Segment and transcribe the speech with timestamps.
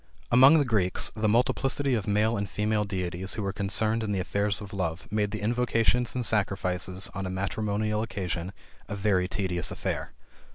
[0.31, 4.19] Among the Greeks, the multiplicity of male and female deities who were concerned in the
[4.19, 8.51] affairs of love, made the invocations and sacrifices on a matrimonial occasion
[8.87, 10.11] a very tedious affair.